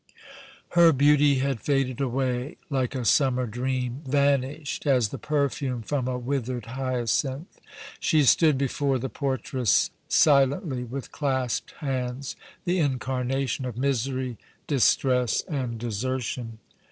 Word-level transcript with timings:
Her 0.69 0.91
beauty 0.91 1.35
had 1.35 1.61
faded 1.61 2.01
away 2.01 2.57
like 2.71 2.95
a 2.95 3.05
summer 3.05 3.45
dream, 3.45 4.01
vanished 4.03 4.87
as 4.87 5.09
the 5.09 5.19
perfume 5.19 5.83
from 5.83 6.07
a 6.07 6.17
withered 6.17 6.65
hyacinth. 6.65 7.61
She 7.99 8.23
stood 8.23 8.57
before 8.57 8.97
the 8.97 9.09
portress 9.09 9.91
silently, 10.07 10.83
with 10.83 11.11
clasped 11.11 11.73
hands, 11.81 12.35
the 12.65 12.79
incarnation 12.79 13.63
of 13.63 13.77
misery, 13.77 14.39
distress 14.65 15.41
and 15.41 15.77
desertion. 15.77 16.57